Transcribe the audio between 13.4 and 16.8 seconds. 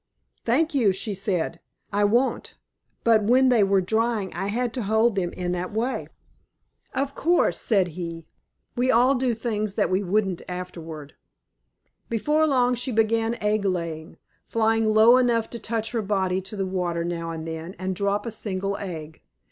egg laying, flying low enough to touch her body to the